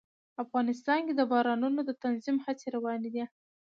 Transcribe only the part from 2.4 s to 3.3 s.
هڅې روانې دي.